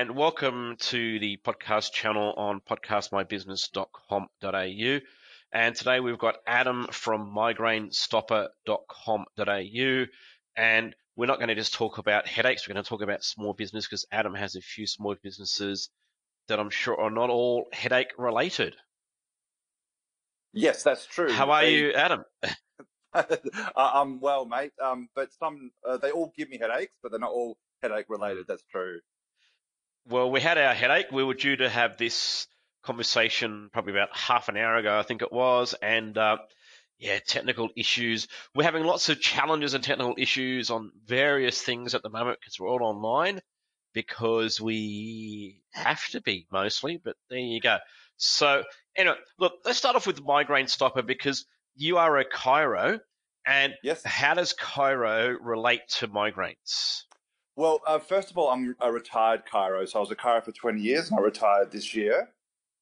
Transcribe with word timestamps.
and 0.00 0.16
welcome 0.16 0.76
to 0.78 1.18
the 1.18 1.36
podcast 1.44 1.92
channel 1.92 2.32
on 2.38 2.62
podcastmybusiness.com.au. 2.62 5.00
And 5.52 5.76
today 5.76 6.00
we've 6.00 6.16
got 6.16 6.38
Adam 6.46 6.86
from 6.90 7.30
migrainestopper.com.au. 7.36 10.06
And 10.56 10.96
we're 11.16 11.26
not 11.26 11.36
going 11.36 11.48
to 11.48 11.54
just 11.54 11.74
talk 11.74 11.98
about 11.98 12.26
headaches, 12.26 12.66
we're 12.66 12.72
going 12.72 12.82
to 12.82 12.88
talk 12.88 13.02
about 13.02 13.22
small 13.22 13.52
business 13.52 13.86
because 13.86 14.06
Adam 14.10 14.34
has 14.34 14.56
a 14.56 14.62
few 14.62 14.86
small 14.86 15.14
businesses 15.22 15.90
that 16.48 16.58
I'm 16.58 16.70
sure 16.70 16.98
are 16.98 17.10
not 17.10 17.28
all 17.28 17.66
headache 17.70 18.12
related. 18.16 18.76
Yes, 20.54 20.82
that's 20.82 21.04
true. 21.04 21.30
How 21.30 21.50
are 21.50 21.60
they, 21.60 21.74
you, 21.74 21.92
Adam? 21.92 22.24
I'm 23.76 24.18
well, 24.18 24.46
mate. 24.46 24.72
Um, 24.82 25.10
but 25.14 25.28
some 25.38 25.72
uh, 25.86 25.98
they 25.98 26.10
all 26.10 26.32
give 26.38 26.48
me 26.48 26.56
headaches, 26.56 26.94
but 27.02 27.12
they're 27.12 27.20
not 27.20 27.32
all 27.32 27.58
headache 27.82 28.06
related. 28.08 28.46
That's 28.48 28.64
true. 28.72 29.00
Well, 30.08 30.30
we 30.30 30.40
had 30.40 30.58
our 30.58 30.74
headache. 30.74 31.12
We 31.12 31.24
were 31.24 31.34
due 31.34 31.56
to 31.56 31.68
have 31.68 31.96
this 31.96 32.46
conversation 32.82 33.70
probably 33.72 33.92
about 33.92 34.16
half 34.16 34.48
an 34.48 34.56
hour 34.56 34.76
ago, 34.76 34.98
I 34.98 35.02
think 35.02 35.22
it 35.22 35.32
was, 35.32 35.74
and 35.74 36.16
uh, 36.16 36.38
yeah, 36.98 37.18
technical 37.26 37.70
issues. 37.76 38.28
We're 38.54 38.64
having 38.64 38.84
lots 38.84 39.08
of 39.08 39.20
challenges 39.20 39.74
and 39.74 39.84
technical 39.84 40.14
issues 40.18 40.70
on 40.70 40.92
various 41.06 41.60
things 41.62 41.94
at 41.94 42.02
the 42.02 42.10
moment 42.10 42.38
because 42.40 42.58
we're 42.58 42.68
all 42.68 42.82
online 42.82 43.40
because 43.92 44.60
we 44.60 45.62
have 45.72 46.06
to 46.08 46.20
be 46.20 46.46
mostly. 46.50 47.00
But 47.02 47.16
there 47.28 47.38
you 47.38 47.60
go. 47.60 47.78
So 48.16 48.64
anyway, 48.96 49.16
look, 49.38 49.54
let's 49.64 49.78
start 49.78 49.96
off 49.96 50.06
with 50.06 50.22
migraine 50.22 50.68
stopper 50.68 51.02
because 51.02 51.46
you 51.74 51.98
are 51.98 52.18
a 52.18 52.24
chiro, 52.24 53.00
and 53.46 53.74
yes. 53.82 54.02
how 54.04 54.34
does 54.34 54.54
chiro 54.54 55.36
relate 55.40 55.88
to 55.98 56.08
migraines? 56.08 57.04
Well, 57.60 57.82
uh, 57.86 57.98
first 57.98 58.30
of 58.30 58.38
all, 58.38 58.48
I'm 58.48 58.74
a 58.80 58.90
retired 58.90 59.42
chiro, 59.44 59.86
so 59.86 59.98
I 59.98 60.00
was 60.00 60.10
a 60.10 60.16
chiro 60.16 60.42
for 60.42 60.50
20 60.50 60.80
years, 60.80 61.10
and 61.10 61.20
I 61.20 61.22
retired 61.22 61.70
this 61.70 61.94
year. 61.94 62.30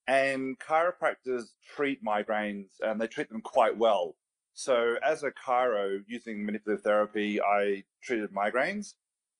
And 0.07 0.57
chiropractors 0.57 1.47
treat 1.75 2.01
migraines, 2.01 2.67
and 2.79 3.01
they 3.01 3.07
treat 3.07 3.27
them 3.27 3.41
quite 3.41 3.77
well. 3.77 4.15
So, 4.53 4.95
as 5.03 5.23
a 5.23 5.31
chiro 5.31 6.01
using 6.07 6.45
manipulative 6.45 6.81
therapy, 6.81 7.41
I 7.41 7.83
treated 8.01 8.31
migraines, 8.31 8.93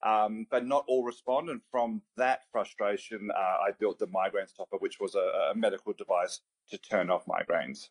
um, 0.03 0.45
but 0.51 0.65
not 0.65 0.83
all 0.89 1.05
respond. 1.05 1.49
And 1.49 1.61
from 1.71 2.01
that 2.17 2.41
frustration, 2.51 3.29
uh, 3.33 3.39
I 3.39 3.69
built 3.79 3.97
the 3.97 4.07
migraine 4.07 4.47
stopper, 4.47 4.75
which 4.79 4.99
was 4.99 5.15
a, 5.15 5.51
a 5.51 5.55
medical 5.55 5.93
device 5.93 6.41
to 6.69 6.77
turn 6.77 7.09
off 7.09 7.25
migraines. 7.27 7.87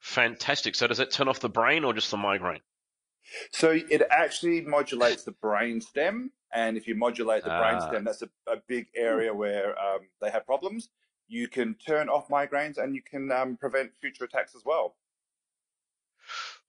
Fantastic. 0.00 0.76
So, 0.76 0.86
does 0.86 1.00
it 1.00 1.10
turn 1.10 1.28
off 1.28 1.40
the 1.40 1.50
brain 1.50 1.84
or 1.84 1.92
just 1.92 2.10
the 2.10 2.16
migraine? 2.16 2.60
So 3.50 3.70
it 3.70 4.02
actually 4.10 4.60
modulates 4.60 5.24
the 5.24 5.32
brain 5.32 5.80
stem, 5.80 6.30
and 6.52 6.76
if 6.76 6.86
you 6.86 6.94
modulate 6.94 7.44
the 7.44 7.52
ah. 7.52 7.58
brain 7.60 7.80
stem, 7.80 8.04
that's 8.04 8.22
a, 8.22 8.28
a 8.46 8.56
big 8.66 8.86
area 8.94 9.34
where 9.34 9.78
um, 9.78 10.00
they 10.20 10.30
have 10.30 10.46
problems. 10.46 10.88
You 11.26 11.48
can 11.48 11.74
turn 11.74 12.08
off 12.08 12.28
migraines, 12.28 12.78
and 12.78 12.94
you 12.94 13.02
can 13.02 13.32
um, 13.32 13.56
prevent 13.56 13.92
future 14.00 14.24
attacks 14.24 14.54
as 14.54 14.62
well. 14.64 14.96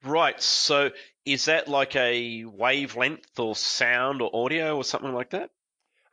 Right. 0.04 0.42
So 0.42 0.92
is 1.26 1.46
that 1.46 1.68
like 1.68 1.96
a 1.96 2.46
wavelength 2.46 3.40
or 3.40 3.56
sound 3.56 4.22
or 4.22 4.30
audio 4.34 4.76
or 4.78 4.84
something 4.84 5.14
like 5.14 5.32
that? 5.32 5.50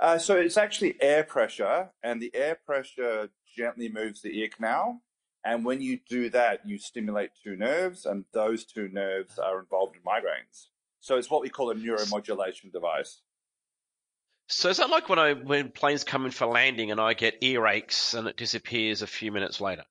Uh, 0.01 0.19
so 0.19 0.37
it's 0.37 0.57
actually 0.57 0.97
air 1.01 1.23
pressure, 1.23 1.91
and 2.03 2.21
the 2.21 2.35
air 2.35 2.59
pressure 2.67 3.31
gently 3.57 3.89
moves 3.89 4.23
the 4.23 4.37
ear 4.41 4.49
canal. 4.49 5.03
And 5.45 5.65
when 5.65 5.81
you 5.81 5.99
do 6.09 6.31
that, 6.31 6.61
you 6.67 6.79
stimulate 6.79 7.31
two 7.43 7.57
nerves, 7.57 8.07
and 8.07 8.25
those 8.33 8.65
two 8.65 8.89
nerves 8.89 9.39
are 9.39 9.59
involved 9.59 9.97
in 9.97 10.03
migraines. 10.03 10.69
So 11.01 11.17
it's 11.17 11.31
what 11.31 11.43
we 11.43 11.49
call 11.49 11.71
a 11.71 11.75
neuromodulation 11.75 12.73
device. 12.73 13.23
So 14.47 14.69
is 14.69 14.77
that 14.77 14.91
like 14.91 15.09
when 15.09 15.19
I 15.19 15.33
when 15.33 15.71
planes 15.71 16.05
come 16.05 16.27
in 16.27 16.31
for 16.31 16.47
landing 16.47 16.91
and 16.91 17.01
I 17.01 17.15
get 17.15 17.41
earaches 17.41 18.15
and 18.17 18.29
it 18.29 18.37
disappears 18.37 19.03
a 19.03 19.07
few 19.07 19.33
minutes 19.33 19.61
later? 19.61 19.85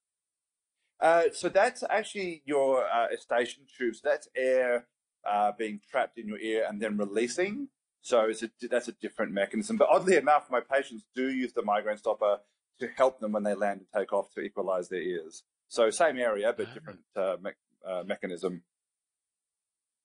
Uh, 1.00 1.24
so 1.32 1.48
that's 1.48 1.82
actually 1.90 2.42
your 2.46 2.86
uh, 2.86 3.08
eustachian 3.10 3.64
tubes. 3.76 4.00
That's 4.00 4.28
air 4.36 4.86
uh, 5.28 5.52
being 5.58 5.80
trapped 5.90 6.18
in 6.18 6.28
your 6.28 6.38
ear 6.38 6.64
and 6.68 6.80
then 6.80 6.96
releasing. 6.96 7.68
So 8.02 8.30
a, 8.30 8.68
that's 8.68 8.88
a 8.88 8.92
different 8.92 9.32
mechanism. 9.32 9.76
But 9.76 9.88
oddly 9.90 10.16
enough, 10.16 10.50
my 10.50 10.60
patients 10.60 11.04
do 11.14 11.30
use 11.30 11.52
the 11.52 11.62
migraine 11.62 11.98
stopper 11.98 12.38
to 12.80 12.88
help 12.96 13.20
them 13.20 13.32
when 13.32 13.42
they 13.42 13.54
land 13.54 13.80
and 13.80 14.00
take 14.02 14.12
off 14.12 14.32
to 14.34 14.40
equalize 14.40 14.88
their 14.88 15.02
ears. 15.02 15.42
So 15.68 15.90
same 15.90 16.18
area, 16.18 16.52
but 16.56 16.68
ah. 16.70 16.74
different 16.74 17.00
uh, 17.16 17.36
me- 17.42 17.50
uh, 17.86 18.02
mechanism. 18.04 18.62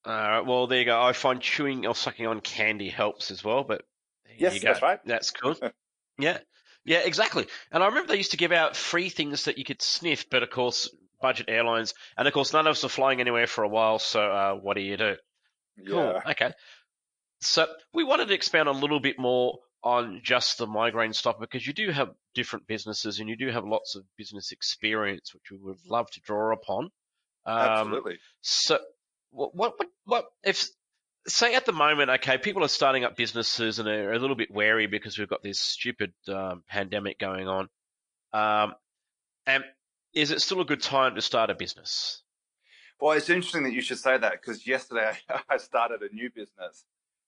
All 0.05 0.13
right. 0.13 0.45
Well, 0.45 0.67
there 0.67 0.79
you 0.79 0.85
go. 0.85 1.01
I 1.01 1.13
find 1.13 1.41
chewing 1.41 1.85
or 1.85 1.95
sucking 1.95 2.25
on 2.25 2.39
candy 2.39 2.89
helps 2.89 3.31
as 3.31 3.43
well. 3.43 3.63
But 3.63 3.83
yes, 4.37 4.61
that's 4.61 4.81
right. 4.81 4.99
That's 5.05 5.31
cool. 5.31 5.55
yeah. 6.19 6.37
Yeah, 6.85 6.99
exactly. 6.99 7.47
And 7.69 7.83
I 7.83 7.87
remember 7.87 8.13
they 8.13 8.17
used 8.17 8.31
to 8.31 8.37
give 8.37 8.53
out 8.53 8.77
free 8.77 9.09
things 9.09 9.45
that 9.45 9.57
you 9.57 9.65
could 9.65 9.81
sniff, 9.81 10.29
but 10.29 10.41
of 10.41 10.49
course, 10.49 10.89
budget 11.21 11.49
airlines, 11.49 11.93
and 12.17 12.25
of 12.27 12.33
course, 12.33 12.53
none 12.53 12.65
of 12.65 12.71
us 12.71 12.83
are 12.85 12.89
flying 12.89 13.19
anywhere 13.19 13.47
for 13.47 13.65
a 13.65 13.67
while. 13.67 13.99
So, 13.99 14.21
uh, 14.21 14.53
what 14.55 14.75
do 14.75 14.81
you 14.81 14.95
do? 14.95 15.15
Cool. 15.85 16.21
Okay. 16.29 16.53
So, 17.41 17.67
we 17.93 18.05
wanted 18.05 18.29
to 18.29 18.33
expand 18.33 18.69
a 18.69 18.71
little 18.71 19.01
bit 19.01 19.19
more 19.19 19.59
on 19.83 20.21
just 20.23 20.57
the 20.57 20.67
migraine 20.67 21.13
stopper 21.13 21.41
because 21.41 21.65
you 21.65 21.73
do 21.73 21.91
have 21.91 22.09
different 22.33 22.67
businesses 22.67 23.19
and 23.19 23.29
you 23.29 23.35
do 23.35 23.49
have 23.49 23.65
lots 23.65 23.95
of 23.95 24.03
business 24.17 24.51
experience, 24.51 25.33
which 25.33 25.51
we 25.51 25.57
would 25.57 25.77
love 25.87 26.09
to 26.11 26.21
draw 26.21 26.53
upon. 26.53 26.85
Um, 27.45 27.57
Absolutely. 27.57 28.17
So, 28.41 28.79
what, 29.31 29.55
what, 29.55 29.73
what, 30.05 30.25
if, 30.43 30.67
say 31.27 31.55
at 31.55 31.65
the 31.65 31.73
moment, 31.73 32.09
okay, 32.09 32.37
people 32.37 32.63
are 32.63 32.69
starting 32.69 33.03
up 33.03 33.15
businesses 33.15 33.79
and 33.79 33.87
they're 33.87 34.13
a 34.13 34.19
little 34.19 34.35
bit 34.35 34.51
wary 34.51 34.87
because 34.87 35.17
we've 35.17 35.29
got 35.29 35.43
this 35.43 35.59
stupid 35.59 36.13
um, 36.27 36.63
pandemic 36.67 37.19
going 37.19 37.47
on. 37.47 37.69
Um, 38.33 38.73
and 39.45 39.63
is 40.13 40.31
it 40.31 40.41
still 40.41 40.61
a 40.61 40.65
good 40.65 40.81
time 40.81 41.15
to 41.15 41.21
start 41.21 41.49
a 41.49 41.55
business? 41.55 42.21
Well, 42.99 43.15
it's 43.15 43.29
interesting 43.29 43.63
that 43.63 43.73
you 43.73 43.81
should 43.81 43.99
say 43.99 44.17
that 44.17 44.33
because 44.33 44.65
yesterday 44.65 45.13
I 45.49 45.57
started 45.57 46.01
a 46.01 46.13
new 46.13 46.29
business. 46.29 46.85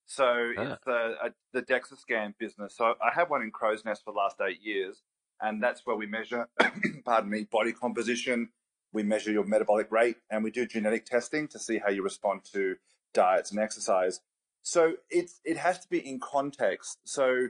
So 0.09 0.53
ah. 0.57 0.61
it's 0.61 0.83
the, 0.85 1.15
a, 1.23 1.33
the 1.53 1.61
DEXA 1.61 1.99
scan 1.99 2.33
business. 2.39 2.75
So 2.75 2.95
I 2.99 3.13
had 3.13 3.29
one 3.29 3.43
in 3.43 3.51
Crow's 3.51 3.85
Nest 3.85 4.03
for 4.03 4.11
the 4.11 4.17
last 4.17 4.37
eight 4.41 4.59
years, 4.59 5.03
and 5.39 5.61
that's 5.61 5.85
where 5.85 5.95
we 5.95 6.07
measure, 6.07 6.49
pardon 7.05 7.29
me, 7.29 7.43
body 7.43 7.71
composition. 7.71 8.49
We 8.91 9.03
measure 9.03 9.31
your 9.31 9.45
metabolic 9.45 9.91
rate, 9.91 10.17
and 10.31 10.43
we 10.43 10.49
do 10.49 10.65
genetic 10.65 11.05
testing 11.05 11.47
to 11.49 11.59
see 11.59 11.77
how 11.77 11.91
you 11.91 12.01
respond 12.01 12.41
to 12.53 12.77
diets 13.13 13.51
and 13.51 13.59
exercise. 13.59 14.21
So 14.63 14.95
it's 15.11 15.41
it 15.45 15.57
has 15.57 15.77
to 15.79 15.87
be 15.87 15.99
in 15.99 16.19
context. 16.19 16.97
So 17.03 17.49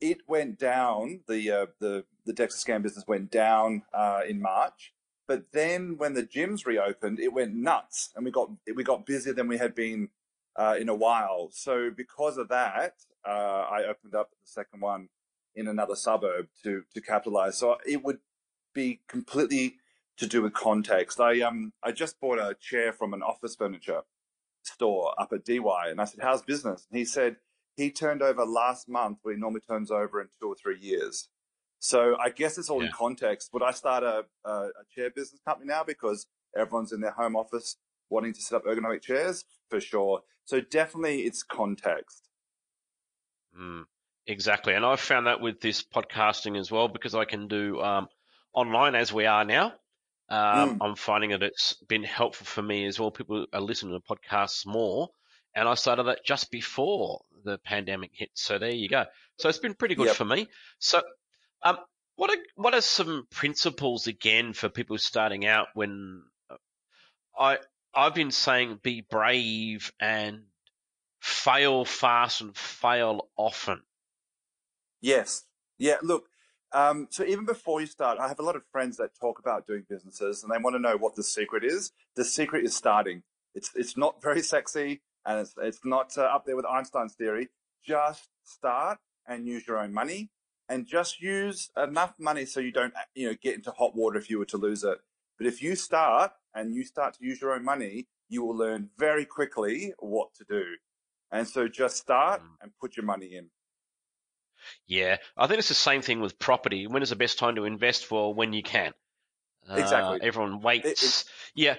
it 0.00 0.18
went 0.26 0.58
down. 0.58 1.20
The 1.28 1.52
uh, 1.52 1.66
the 1.78 2.04
the 2.26 2.32
DEXA 2.32 2.52
scan 2.52 2.82
business 2.82 3.04
went 3.06 3.30
down 3.30 3.84
uh, 3.94 4.22
in 4.28 4.42
March, 4.42 4.92
but 5.28 5.52
then 5.52 5.98
when 5.98 6.14
the 6.14 6.24
gyms 6.24 6.66
reopened, 6.66 7.20
it 7.20 7.32
went 7.32 7.54
nuts, 7.54 8.10
and 8.16 8.24
we 8.24 8.32
got 8.32 8.50
we 8.74 8.82
got 8.82 9.06
busier 9.06 9.34
than 9.34 9.46
we 9.46 9.58
had 9.58 9.72
been 9.72 10.08
uh, 10.60 10.76
in 10.78 10.90
a 10.90 10.94
while. 10.94 11.48
So 11.52 11.90
because 11.90 12.36
of 12.36 12.48
that, 12.48 12.94
uh, 13.26 13.64
I 13.76 13.84
opened 13.88 14.14
up 14.14 14.30
the 14.30 14.46
second 14.46 14.80
one 14.80 15.08
in 15.54 15.66
another 15.66 15.96
suburb 15.96 16.48
to 16.62 16.84
to 16.94 17.00
capitalize. 17.00 17.56
So 17.56 17.78
it 17.86 18.04
would 18.04 18.18
be 18.74 19.00
completely 19.08 19.76
to 20.18 20.26
do 20.26 20.42
with 20.42 20.52
context. 20.52 21.18
I 21.18 21.40
um 21.40 21.72
I 21.82 21.92
just 21.92 22.20
bought 22.20 22.38
a 22.38 22.54
chair 22.60 22.92
from 22.92 23.14
an 23.14 23.22
office 23.22 23.56
furniture 23.56 24.02
store 24.62 25.14
up 25.18 25.32
at 25.32 25.44
Dee 25.44 25.60
Why, 25.60 25.88
and 25.88 26.00
I 26.00 26.04
said, 26.04 26.20
"How's 26.22 26.42
business?" 26.42 26.86
And 26.90 26.98
he 26.98 27.06
said 27.06 27.36
he 27.76 27.90
turned 27.90 28.20
over 28.20 28.44
last 28.44 28.86
month 28.88 29.18
what 29.22 29.34
he 29.34 29.40
normally 29.40 29.62
turns 29.62 29.90
over 29.90 30.20
in 30.20 30.28
two 30.38 30.48
or 30.48 30.54
three 30.54 30.78
years. 30.78 31.28
So 31.78 32.16
I 32.18 32.28
guess 32.28 32.58
it's 32.58 32.68
all 32.68 32.82
yeah. 32.82 32.88
in 32.88 32.92
context. 32.92 33.48
Would 33.54 33.62
I 33.62 33.70
start 33.70 34.02
a, 34.04 34.26
a, 34.44 34.50
a 34.50 34.84
chair 34.94 35.08
business 35.08 35.40
company 35.46 35.68
now 35.68 35.84
because 35.84 36.26
everyone's 36.54 36.92
in 36.92 37.00
their 37.00 37.12
home 37.12 37.34
office 37.34 37.76
wanting 38.10 38.34
to 38.34 38.42
set 38.42 38.56
up 38.56 38.64
ergonomic 38.64 39.02
chairs? 39.02 39.44
For 39.70 39.80
sure. 39.80 40.22
So 40.44 40.60
definitely 40.60 41.22
it's 41.22 41.42
context. 41.42 42.28
Mm, 43.58 43.84
exactly. 44.26 44.74
And 44.74 44.84
I've 44.84 45.00
found 45.00 45.26
that 45.26 45.40
with 45.40 45.60
this 45.60 45.82
podcasting 45.82 46.58
as 46.58 46.70
well 46.70 46.88
because 46.88 47.14
I 47.14 47.24
can 47.24 47.48
do 47.48 47.80
um, 47.80 48.08
online 48.52 48.94
as 48.94 49.12
we 49.12 49.26
are 49.26 49.44
now. 49.44 49.72
Um, 50.28 50.78
mm. 50.78 50.78
I'm 50.80 50.94
finding 50.94 51.30
that 51.30 51.42
it's 51.42 51.74
been 51.88 52.04
helpful 52.04 52.46
for 52.46 52.62
me 52.62 52.86
as 52.86 53.00
well. 53.00 53.10
People 53.10 53.46
are 53.52 53.60
listening 53.60 53.98
to 54.00 54.14
podcasts 54.14 54.66
more. 54.66 55.08
And 55.54 55.68
I 55.68 55.74
started 55.74 56.04
that 56.04 56.24
just 56.24 56.50
before 56.50 57.22
the 57.44 57.58
pandemic 57.58 58.12
hit. 58.14 58.30
So 58.34 58.58
there 58.58 58.70
you 58.70 58.88
go. 58.88 59.04
So 59.38 59.48
it's 59.48 59.58
been 59.58 59.74
pretty 59.74 59.96
good 59.96 60.06
yep. 60.06 60.16
for 60.16 60.24
me. 60.24 60.48
So, 60.78 61.02
um, 61.62 61.78
what 62.14 62.30
are, 62.30 62.42
what 62.54 62.74
are 62.74 62.80
some 62.80 63.26
principles 63.30 64.06
again 64.06 64.52
for 64.52 64.68
people 64.68 64.98
starting 64.98 65.46
out 65.46 65.68
when 65.74 66.22
uh, 66.50 66.56
I, 67.36 67.58
I've 67.94 68.14
been 68.14 68.30
saying 68.30 68.80
be 68.82 69.00
brave 69.00 69.92
and 70.00 70.42
fail 71.20 71.84
fast 71.84 72.40
and 72.40 72.56
fail 72.56 73.28
often. 73.36 73.82
Yes. 75.00 75.44
Yeah. 75.78 75.96
Look, 76.02 76.28
um, 76.72 77.08
so 77.10 77.24
even 77.24 77.44
before 77.44 77.80
you 77.80 77.86
start, 77.86 78.18
I 78.18 78.28
have 78.28 78.38
a 78.38 78.44
lot 78.44 78.56
of 78.56 78.62
friends 78.70 78.96
that 78.98 79.10
talk 79.20 79.38
about 79.38 79.66
doing 79.66 79.84
businesses 79.88 80.42
and 80.42 80.52
they 80.52 80.58
want 80.58 80.74
to 80.74 80.80
know 80.80 80.96
what 80.96 81.16
the 81.16 81.22
secret 81.22 81.64
is. 81.64 81.92
The 82.16 82.24
secret 82.24 82.64
is 82.64 82.76
starting. 82.76 83.22
It's, 83.54 83.70
it's 83.74 83.96
not 83.96 84.22
very 84.22 84.42
sexy 84.42 85.00
and 85.26 85.40
it's, 85.40 85.54
it's 85.60 85.80
not 85.84 86.16
uh, 86.16 86.22
up 86.22 86.46
there 86.46 86.56
with 86.56 86.66
Einstein's 86.66 87.14
theory. 87.14 87.48
Just 87.84 88.28
start 88.44 88.98
and 89.26 89.46
use 89.46 89.66
your 89.66 89.78
own 89.78 89.92
money 89.92 90.30
and 90.68 90.86
just 90.86 91.20
use 91.20 91.70
enough 91.76 92.14
money 92.18 92.44
so 92.44 92.60
you 92.60 92.70
don't, 92.70 92.94
you 93.14 93.28
know, 93.28 93.36
get 93.42 93.56
into 93.56 93.72
hot 93.72 93.96
water 93.96 94.18
if 94.18 94.30
you 94.30 94.38
were 94.38 94.44
to 94.46 94.56
lose 94.56 94.84
it. 94.84 94.98
But 95.40 95.46
if 95.46 95.62
you 95.62 95.74
start 95.74 96.32
and 96.54 96.74
you 96.74 96.84
start 96.84 97.14
to 97.14 97.24
use 97.24 97.40
your 97.40 97.54
own 97.54 97.64
money, 97.64 98.06
you 98.28 98.44
will 98.44 98.54
learn 98.54 98.90
very 98.98 99.24
quickly 99.24 99.94
what 99.98 100.34
to 100.34 100.44
do. 100.44 100.64
And 101.32 101.48
so 101.48 101.66
just 101.66 101.96
start 101.96 102.42
mm. 102.42 102.46
and 102.60 102.72
put 102.78 102.94
your 102.94 103.06
money 103.06 103.34
in. 103.34 103.46
Yeah, 104.86 105.16
I 105.38 105.46
think 105.46 105.58
it's 105.58 105.68
the 105.68 105.74
same 105.74 106.02
thing 106.02 106.20
with 106.20 106.38
property. 106.38 106.86
When 106.86 107.02
is 107.02 107.08
the 107.08 107.16
best 107.16 107.38
time 107.38 107.54
to 107.56 107.64
invest 107.64 108.04
for? 108.04 108.34
When 108.34 108.52
you 108.52 108.62
can. 108.62 108.92
Exactly. 109.70 110.20
Uh, 110.20 110.26
everyone 110.26 110.60
waits. 110.60 110.84
It, 110.84 111.02
it, 111.02 111.24
yeah. 111.54 111.76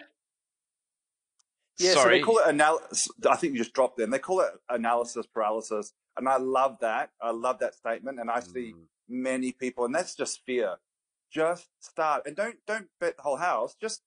Yeah, 1.78 1.94
Sorry. 1.94 2.04
so 2.04 2.10
they 2.10 2.22
call 2.22 2.40
it 2.40 2.48
analysis. 2.48 3.10
I 3.30 3.36
think 3.36 3.54
you 3.54 3.60
just 3.60 3.74
dropped 3.74 3.98
them. 3.98 4.10
They 4.10 4.18
call 4.18 4.40
it 4.40 4.50
analysis 4.70 5.28
paralysis. 5.28 5.94
And 6.18 6.28
I 6.28 6.38
love 6.38 6.78
that. 6.82 7.12
I 7.22 7.30
love 7.30 7.60
that 7.60 7.76
statement. 7.76 8.20
And 8.20 8.32
I 8.32 8.40
mm. 8.40 8.52
see 8.52 8.74
many 9.08 9.52
people, 9.52 9.86
and 9.86 9.94
that's 9.94 10.16
just 10.16 10.42
fear. 10.48 10.78
Just 11.32 11.70
start 11.80 12.24
and 12.26 12.36
don't 12.36 12.58
don't 12.68 12.88
bet 13.00 13.18
the 13.18 13.24
whole 13.24 13.38
house. 13.38 13.76
Just 13.80 14.02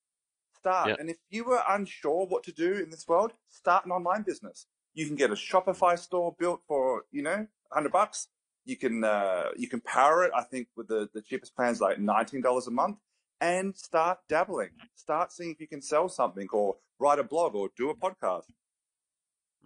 start. 0.58 0.98
And 0.98 1.10
if 1.10 1.16
you 1.30 1.44
were 1.44 1.62
unsure 1.68 2.26
what 2.26 2.42
to 2.44 2.52
do 2.52 2.74
in 2.74 2.90
this 2.90 3.06
world, 3.08 3.32
start 3.48 3.86
an 3.86 3.92
online 3.92 4.22
business. 4.22 4.66
You 4.94 5.06
can 5.06 5.16
get 5.16 5.30
a 5.30 5.34
Shopify 5.34 5.98
store 5.98 6.34
built 6.38 6.60
for 6.66 7.04
you 7.10 7.22
know 7.22 7.46
hundred 7.72 7.92
bucks. 7.92 8.28
You 8.64 8.76
can 8.76 9.04
uh, 9.04 9.48
you 9.56 9.68
can 9.68 9.80
power 9.80 10.24
it. 10.24 10.32
I 10.34 10.42
think 10.42 10.68
with 10.76 10.88
the 10.88 11.08
the 11.12 11.22
cheapest 11.22 11.56
plans 11.56 11.80
like 11.80 11.98
nineteen 11.98 12.42
dollars 12.42 12.66
a 12.66 12.70
month, 12.70 12.98
and 13.40 13.76
start 13.76 14.18
dabbling. 14.28 14.70
Start 14.94 15.32
seeing 15.32 15.50
if 15.50 15.60
you 15.60 15.68
can 15.68 15.82
sell 15.82 16.08
something 16.08 16.48
or 16.52 16.76
write 16.98 17.18
a 17.18 17.24
blog 17.24 17.54
or 17.54 17.70
do 17.76 17.90
a 17.90 17.96
podcast. 17.96 18.44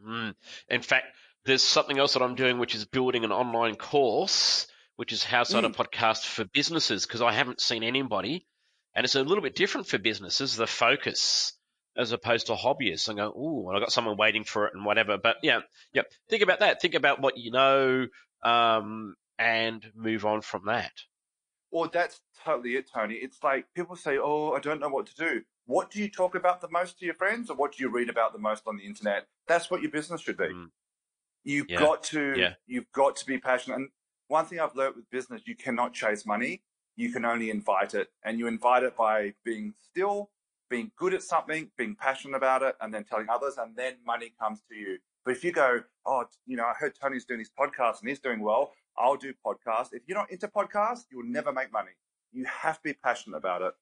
Mm. 0.04 0.34
In 0.68 0.82
fact, 0.82 1.06
there's 1.44 1.62
something 1.62 1.98
else 1.98 2.14
that 2.14 2.22
I'm 2.22 2.34
doing, 2.34 2.58
which 2.58 2.74
is 2.74 2.84
building 2.84 3.24
an 3.24 3.32
online 3.32 3.76
course, 3.76 4.66
which 4.98 5.12
is 5.12 5.22
how 5.22 5.44
start 5.44 5.64
mm. 5.64 5.70
a 5.70 5.84
podcast 5.84 6.26
for 6.26 6.44
businesses, 6.44 7.06
because 7.06 7.22
I 7.22 7.30
haven't 7.30 7.60
seen 7.60 7.84
anybody, 7.84 8.44
and 8.96 9.04
it's 9.04 9.14
a 9.14 9.22
little 9.22 9.42
bit 9.42 9.54
different 9.54 9.86
for 9.86 9.96
businesses. 9.96 10.56
The 10.56 10.66
focus 10.66 11.52
as 11.96 12.10
opposed 12.10 12.48
to 12.48 12.54
hobbyists 12.54 13.08
and 13.08 13.16
go, 13.16 13.32
oh, 13.36 13.68
I 13.68 13.78
got 13.78 13.92
someone 13.92 14.16
waiting 14.16 14.42
for 14.42 14.66
it 14.66 14.74
and 14.74 14.84
whatever. 14.84 15.16
But 15.16 15.36
yeah, 15.44 15.60
yeah, 15.92 16.02
think 16.28 16.42
about 16.42 16.58
that. 16.60 16.82
Think 16.82 16.94
about 16.94 17.20
what 17.20 17.38
you 17.38 17.52
know, 17.52 18.08
um, 18.42 19.14
and 19.38 19.86
move 19.94 20.26
on 20.26 20.40
from 20.40 20.66
that. 20.66 20.90
Well, 21.70 21.88
that's 21.92 22.20
totally 22.44 22.74
it, 22.74 22.90
Tony. 22.92 23.14
It's 23.14 23.38
like 23.44 23.66
people 23.76 23.94
say, 23.94 24.18
oh, 24.18 24.52
I 24.52 24.58
don't 24.58 24.80
know 24.80 24.88
what 24.88 25.06
to 25.06 25.14
do. 25.14 25.42
What 25.66 25.92
do 25.92 26.00
you 26.00 26.10
talk 26.10 26.34
about 26.34 26.60
the 26.60 26.68
most 26.70 26.98
to 26.98 27.04
your 27.04 27.14
friends, 27.14 27.50
or 27.50 27.56
what 27.56 27.76
do 27.76 27.84
you 27.84 27.88
read 27.88 28.08
about 28.08 28.32
the 28.32 28.40
most 28.40 28.64
on 28.66 28.78
the 28.78 28.84
internet? 28.84 29.28
That's 29.46 29.70
what 29.70 29.80
your 29.80 29.92
business 29.92 30.22
should 30.22 30.38
be. 30.38 30.46
Mm. 30.46 30.70
You've 31.44 31.70
yeah. 31.70 31.78
got 31.78 32.02
to, 32.04 32.34
yeah. 32.36 32.54
you've 32.66 32.90
got 32.92 33.14
to 33.16 33.26
be 33.26 33.38
passionate. 33.38 33.76
And 33.76 33.88
one 34.28 34.46
thing 34.46 34.60
I've 34.60 34.76
learned 34.76 34.96
with 34.96 35.10
business, 35.10 35.42
you 35.46 35.56
cannot 35.56 35.92
chase 35.92 36.24
money. 36.24 36.62
You 36.96 37.12
can 37.12 37.24
only 37.24 37.50
invite 37.50 37.94
it, 37.94 38.08
and 38.24 38.38
you 38.38 38.46
invite 38.46 38.82
it 38.82 38.96
by 38.96 39.34
being 39.44 39.72
still, 39.82 40.30
being 40.68 40.90
good 40.96 41.14
at 41.14 41.22
something, 41.22 41.70
being 41.76 41.94
passionate 41.94 42.36
about 42.36 42.62
it, 42.62 42.76
and 42.80 42.92
then 42.92 43.04
telling 43.04 43.28
others, 43.28 43.56
and 43.56 43.76
then 43.76 43.94
money 44.04 44.32
comes 44.40 44.62
to 44.68 44.76
you. 44.76 44.98
But 45.24 45.36
if 45.36 45.44
you 45.44 45.52
go, 45.52 45.82
oh, 46.06 46.24
you 46.46 46.56
know, 46.56 46.64
I 46.64 46.72
heard 46.72 46.94
Tony's 47.00 47.24
doing 47.24 47.40
his 47.40 47.50
podcast 47.50 48.00
and 48.00 48.08
he's 48.08 48.18
doing 48.18 48.40
well, 48.40 48.72
I'll 48.96 49.16
do 49.16 49.34
podcasts. 49.44 49.88
If 49.92 50.02
you're 50.06 50.16
not 50.16 50.30
into 50.30 50.48
podcasts, 50.48 51.04
you'll 51.10 51.24
never 51.24 51.52
make 51.52 51.72
money. 51.72 51.90
You 52.32 52.46
have 52.46 52.76
to 52.76 52.82
be 52.82 52.94
passionate 52.94 53.36
about 53.36 53.62
it. 53.62 53.74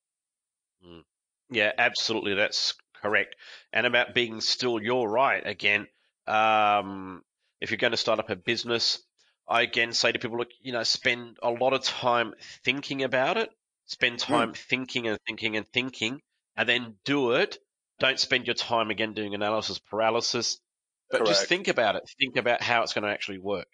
Mm. 0.84 1.04
Yeah, 1.50 1.72
absolutely. 1.78 2.34
That's 2.34 2.74
correct. 3.00 3.36
And 3.72 3.86
about 3.86 4.14
being 4.14 4.40
still, 4.40 4.82
you're 4.82 5.08
right. 5.08 5.46
Again, 5.46 5.86
um, 6.26 7.22
if 7.60 7.70
you're 7.70 7.78
going 7.78 7.92
to 7.92 7.96
start 7.96 8.18
up 8.18 8.28
a 8.28 8.36
business, 8.36 9.02
I 9.48 9.62
again 9.62 9.92
say 9.92 10.12
to 10.12 10.18
people, 10.18 10.38
look, 10.38 10.50
you 10.60 10.72
know, 10.72 10.82
spend 10.82 11.38
a 11.42 11.50
lot 11.50 11.72
of 11.72 11.82
time 11.82 12.34
thinking 12.64 13.02
about 13.02 13.36
it. 13.36 13.50
Spend 13.86 14.20
hmm. 14.20 14.32
time 14.32 14.52
mm. 14.52 14.56
thinking 14.56 15.06
and 15.06 15.18
thinking 15.26 15.56
and 15.56 15.66
thinking, 15.68 16.20
and 16.56 16.68
then 16.68 16.94
do 17.04 17.32
it. 17.32 17.58
Don't 17.98 18.18
spend 18.18 18.46
your 18.46 18.54
time 18.54 18.90
again 18.90 19.14
doing 19.14 19.34
analysis 19.34 19.78
paralysis, 19.78 20.60
but 21.10 21.18
Correct. 21.18 21.28
just 21.30 21.46
think 21.46 21.68
about 21.68 21.96
it. 21.96 22.02
Think 22.18 22.36
about 22.36 22.62
how 22.62 22.82
it's 22.82 22.92
going 22.92 23.04
to 23.04 23.10
actually 23.10 23.38
work. 23.38 23.68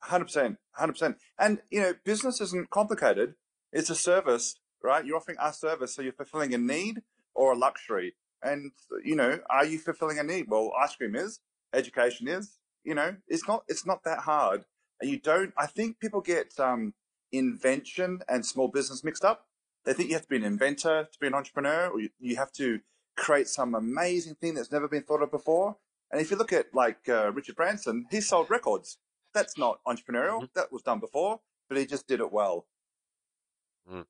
Hundred 0.00 0.24
percent, 0.24 0.58
hundred 0.72 0.92
percent. 0.92 1.16
And 1.38 1.60
you 1.70 1.80
know, 1.80 1.94
business 2.04 2.40
isn't 2.40 2.70
complicated. 2.70 3.34
It's 3.72 3.90
a 3.90 3.94
service, 3.94 4.56
right? 4.82 5.04
You're 5.04 5.16
offering 5.16 5.38
a 5.40 5.52
service, 5.52 5.94
so 5.94 6.02
you're 6.02 6.12
fulfilling 6.12 6.54
a 6.54 6.58
need 6.58 7.02
or 7.34 7.52
a 7.52 7.56
luxury. 7.56 8.14
And 8.42 8.72
you 9.04 9.16
know, 9.16 9.40
are 9.50 9.64
you 9.64 9.78
fulfilling 9.78 10.18
a 10.18 10.22
need? 10.22 10.46
Well, 10.48 10.72
ice 10.82 10.96
cream 10.96 11.14
is, 11.14 11.40
education 11.72 12.26
is. 12.26 12.58
You 12.84 12.94
know, 12.94 13.16
it's 13.28 13.48
not. 13.48 13.64
It's 13.68 13.86
not 13.86 14.04
that 14.04 14.20
hard. 14.20 14.64
And 15.00 15.10
you 15.10 15.18
don't. 15.18 15.52
I 15.58 15.66
think 15.66 15.98
people 15.98 16.20
get 16.20 16.58
um, 16.60 16.94
invention 17.32 18.20
and 18.28 18.44
small 18.44 18.68
business 18.68 19.02
mixed 19.02 19.24
up. 19.24 19.46
They 19.84 19.92
think 19.92 20.08
you 20.08 20.14
have 20.14 20.22
to 20.22 20.28
be 20.28 20.36
an 20.36 20.44
inventor 20.44 21.08
to 21.10 21.18
be 21.18 21.26
an 21.26 21.34
entrepreneur, 21.34 21.88
or 21.88 22.00
you, 22.00 22.10
you 22.18 22.36
have 22.36 22.52
to 22.52 22.80
create 23.16 23.48
some 23.48 23.74
amazing 23.74 24.34
thing 24.36 24.54
that's 24.54 24.72
never 24.72 24.88
been 24.88 25.02
thought 25.02 25.22
of 25.22 25.30
before. 25.30 25.76
And 26.10 26.20
if 26.20 26.30
you 26.30 26.36
look 26.36 26.52
at 26.52 26.74
like 26.74 27.08
uh, 27.08 27.32
Richard 27.32 27.56
Branson, 27.56 28.06
he 28.10 28.20
sold 28.20 28.50
records. 28.50 28.98
That's 29.32 29.58
not 29.58 29.80
entrepreneurial. 29.86 30.42
Mm-hmm. 30.42 30.54
That 30.54 30.72
was 30.72 30.82
done 30.82 31.00
before, 31.00 31.40
but 31.68 31.76
he 31.76 31.86
just 31.86 32.06
did 32.06 32.20
it 32.20 32.32
well. 32.32 32.66
Mm. 33.90 34.04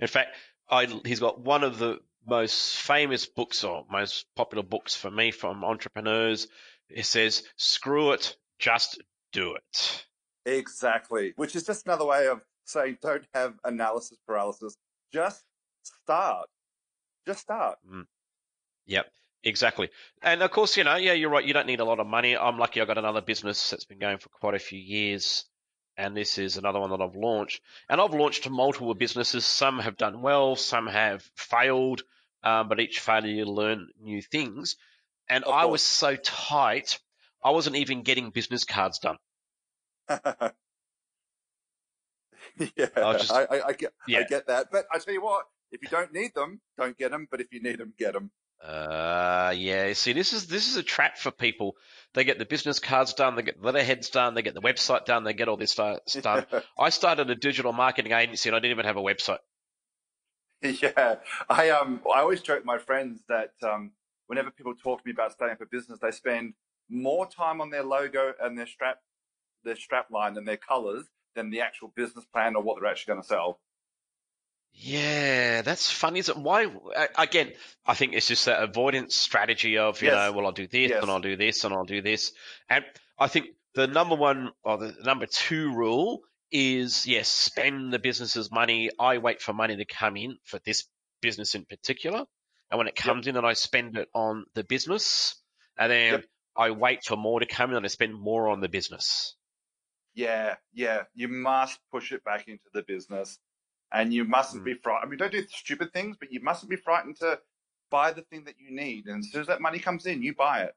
In 0.00 0.08
fact, 0.08 0.36
I, 0.68 0.86
he's 1.04 1.20
got 1.20 1.40
one 1.40 1.64
of 1.64 1.78
the 1.78 2.00
most 2.26 2.76
famous 2.76 3.26
books 3.26 3.64
or 3.64 3.84
most 3.90 4.26
popular 4.36 4.62
books 4.62 4.94
for 4.94 5.10
me 5.10 5.30
from 5.30 5.64
entrepreneurs. 5.64 6.48
It 6.90 7.06
says, 7.06 7.42
screw 7.56 8.12
it, 8.12 8.36
just 8.58 9.02
do 9.32 9.54
it. 9.54 10.06
Exactly. 10.46 11.32
Which 11.36 11.54
is 11.54 11.64
just 11.64 11.86
another 11.86 12.04
way 12.04 12.26
of 12.28 12.40
saying 12.64 12.98
don't 13.02 13.24
have 13.34 13.54
analysis 13.64 14.18
paralysis. 14.26 14.76
Just 15.12 15.42
start. 15.82 16.48
Just 17.26 17.40
start. 17.40 17.78
Mm. 17.90 18.06
Yep. 18.86 19.06
Exactly. 19.42 19.88
And 20.22 20.42
of 20.42 20.50
course, 20.50 20.76
you 20.76 20.84
know, 20.84 20.96
yeah, 20.96 21.14
you're 21.14 21.30
right. 21.30 21.44
You 21.44 21.54
don't 21.54 21.66
need 21.66 21.80
a 21.80 21.84
lot 21.84 22.00
of 22.00 22.06
money. 22.06 22.36
I'm 22.36 22.58
lucky 22.58 22.80
I 22.80 22.84
got 22.84 22.98
another 22.98 23.22
business 23.22 23.70
that's 23.70 23.86
been 23.86 23.98
going 23.98 24.18
for 24.18 24.28
quite 24.28 24.54
a 24.54 24.58
few 24.58 24.78
years. 24.78 25.46
And 25.96 26.16
this 26.16 26.38
is 26.38 26.56
another 26.56 26.80
one 26.80 26.90
that 26.90 27.00
I've 27.00 27.16
launched. 27.16 27.60
And 27.88 28.00
I've 28.00 28.14
launched 28.14 28.48
multiple 28.48 28.94
businesses. 28.94 29.44
Some 29.44 29.78
have 29.78 29.96
done 29.96 30.22
well, 30.22 30.56
some 30.56 30.86
have 30.86 31.22
failed. 31.36 32.02
Um, 32.42 32.68
but 32.68 32.80
each 32.80 33.00
failure 33.00 33.32
you 33.32 33.44
learn 33.44 33.88
new 34.00 34.22
things. 34.22 34.76
And 35.30 35.44
I 35.44 35.66
was 35.66 35.82
so 35.82 36.16
tight, 36.16 36.98
I 37.42 37.50
wasn't 37.50 37.76
even 37.76 38.02
getting 38.02 38.30
business 38.30 38.64
cards 38.64 38.98
done. 38.98 39.16
yeah, 40.08 40.48
I, 42.58 43.12
just, 43.12 43.32
I, 43.32 43.44
I, 43.44 43.66
I, 43.68 43.72
get, 43.72 43.92
yeah. 44.08 44.18
I 44.18 44.22
get 44.24 44.48
that. 44.48 44.72
But 44.72 44.86
I 44.92 44.98
tell 44.98 45.14
you 45.14 45.22
what, 45.22 45.44
if 45.70 45.82
you 45.82 45.88
don't 45.88 46.12
need 46.12 46.34
them, 46.34 46.60
don't 46.76 46.98
get 46.98 47.12
them. 47.12 47.28
But 47.30 47.40
if 47.40 47.46
you 47.52 47.62
need 47.62 47.78
them, 47.78 47.94
get 47.96 48.12
them. 48.14 48.32
Uh, 48.62 49.54
yeah. 49.56 49.92
See, 49.92 50.12
this 50.12 50.32
is 50.32 50.48
this 50.48 50.68
is 50.68 50.76
a 50.76 50.82
trap 50.82 51.16
for 51.16 51.30
people. 51.30 51.76
They 52.12 52.24
get 52.24 52.38
the 52.38 52.44
business 52.44 52.80
cards 52.80 53.14
done, 53.14 53.36
they 53.36 53.42
get 53.42 53.60
the 53.60 53.66
letterheads 53.66 54.10
done, 54.10 54.34
they 54.34 54.42
get 54.42 54.54
the 54.54 54.60
website 54.60 55.04
done, 55.06 55.24
they 55.24 55.32
get 55.32 55.48
all 55.48 55.56
this 55.56 55.70
stuff 55.72 56.00
done. 56.20 56.44
I 56.78 56.90
started 56.90 57.30
a 57.30 57.36
digital 57.36 57.72
marketing 57.72 58.12
agency 58.12 58.48
and 58.48 58.56
I 58.56 58.58
didn't 58.58 58.72
even 58.72 58.86
have 58.86 58.96
a 58.96 59.02
website. 59.02 59.38
Yeah, 60.62 61.14
I 61.48 61.70
um, 61.70 62.02
I 62.14 62.20
always 62.20 62.42
joke 62.42 62.58
with 62.58 62.66
my 62.66 62.76
friends 62.76 63.22
that 63.28 63.54
um, 63.62 63.92
whenever 64.30 64.52
people 64.52 64.72
talk 64.76 65.02
to 65.02 65.06
me 65.06 65.10
about 65.12 65.32
starting 65.32 65.54
up 65.54 65.60
a 65.60 65.66
business, 65.66 65.98
they 66.00 66.12
spend 66.12 66.54
more 66.88 67.28
time 67.28 67.60
on 67.60 67.68
their 67.68 67.82
logo 67.82 68.32
and 68.40 68.56
their 68.56 68.66
strap, 68.66 68.98
their 69.64 69.74
strap 69.74 70.08
line 70.12 70.36
and 70.36 70.46
their 70.46 70.56
colors 70.56 71.04
than 71.34 71.50
the 71.50 71.60
actual 71.60 71.92
business 71.96 72.24
plan 72.32 72.54
or 72.54 72.62
what 72.62 72.80
they're 72.80 72.88
actually 72.88 73.12
going 73.12 73.22
to 73.22 73.26
sell. 73.26 73.58
Yeah, 74.72 75.62
that's 75.62 75.90
funny. 75.90 76.20
Is 76.20 76.28
it 76.28 76.36
why? 76.36 76.68
Again, 77.18 77.50
I 77.84 77.94
think 77.94 78.14
it's 78.14 78.28
just 78.28 78.44
that 78.44 78.62
avoidance 78.62 79.16
strategy 79.16 79.78
of 79.78 80.00
you 80.00 80.08
yes. 80.08 80.14
know, 80.14 80.32
well, 80.32 80.46
I'll 80.46 80.52
do 80.52 80.68
this 80.68 80.90
yes. 80.90 81.02
and 81.02 81.10
I'll 81.10 81.20
do 81.20 81.34
this 81.34 81.64
and 81.64 81.74
I'll 81.74 81.84
do 81.84 82.00
this, 82.00 82.32
and 82.68 82.84
I 83.18 83.26
think 83.26 83.46
the 83.74 83.88
number 83.88 84.14
one 84.14 84.50
or 84.62 84.78
the 84.78 84.94
number 85.04 85.26
two 85.26 85.74
rule 85.74 86.20
is 86.52 87.04
yes, 87.04 87.28
spend 87.28 87.92
the 87.92 87.98
business's 87.98 88.52
money. 88.52 88.90
I 88.96 89.18
wait 89.18 89.42
for 89.42 89.52
money 89.52 89.76
to 89.76 89.84
come 89.84 90.16
in 90.16 90.38
for 90.44 90.60
this 90.64 90.86
business 91.20 91.56
in 91.56 91.64
particular, 91.64 92.26
and 92.70 92.78
when 92.78 92.86
it 92.86 92.96
comes 92.96 93.26
yep. 93.26 93.34
in, 93.34 93.36
and 93.38 93.46
I 93.46 93.54
spend 93.54 93.96
it 93.96 94.08
on 94.14 94.44
the 94.54 94.64
business, 94.64 95.36
and 95.78 95.90
then 95.90 96.12
yep. 96.12 96.24
I 96.56 96.70
wait 96.70 97.04
for 97.04 97.16
more 97.16 97.40
to 97.40 97.46
come 97.46 97.70
in 97.70 97.76
and 97.76 97.84
I 97.84 97.88
spend 97.88 98.14
more 98.14 98.48
on 98.48 98.60
the 98.60 98.68
business. 98.68 99.34
Yeah, 100.14 100.56
yeah, 100.72 101.02
you 101.14 101.28
must 101.28 101.78
push 101.92 102.12
it 102.12 102.24
back 102.24 102.48
into 102.48 102.64
the 102.74 102.82
business 102.82 103.38
and 103.92 104.12
you 104.12 104.24
mustn't 104.24 104.62
mm. 104.62 104.66
be 104.66 104.74
frightened. 104.74 105.06
I 105.06 105.10
mean, 105.10 105.18
don't 105.18 105.32
do 105.32 105.46
stupid 105.48 105.92
things, 105.92 106.16
but 106.18 106.32
you 106.32 106.40
mustn't 106.42 106.70
be 106.70 106.76
frightened 106.76 107.16
to 107.20 107.38
buy 107.90 108.12
the 108.12 108.22
thing 108.22 108.44
that 108.44 108.56
you 108.58 108.74
need. 108.74 109.06
And 109.06 109.20
as 109.20 109.30
soon 109.30 109.40
as 109.42 109.46
that 109.48 109.60
money 109.60 109.78
comes 109.78 110.06
in, 110.06 110.22
you 110.22 110.34
buy 110.34 110.62
it. 110.62 110.74